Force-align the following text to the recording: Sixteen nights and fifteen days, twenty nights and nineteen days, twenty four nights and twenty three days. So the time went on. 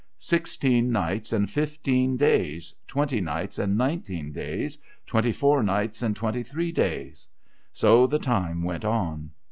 Sixteen 0.17 0.91
nights 0.91 1.31
and 1.31 1.47
fifteen 1.47 2.17
days, 2.17 2.73
twenty 2.87 3.21
nights 3.21 3.59
and 3.59 3.77
nineteen 3.77 4.31
days, 4.31 4.75
twenty 5.05 5.31
four 5.31 5.61
nights 5.61 6.01
and 6.01 6.15
twenty 6.15 6.41
three 6.41 6.71
days. 6.71 7.27
So 7.71 8.07
the 8.07 8.17
time 8.17 8.63
went 8.63 8.83
on. 8.83 9.29